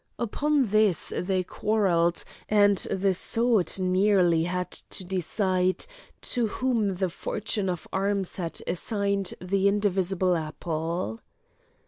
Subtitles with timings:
[0.17, 5.85] Upon this they quarrelled, and the sword nearly had to decide
[6.21, 11.19] to whom the fortune of arms had assigned the indivisible apple.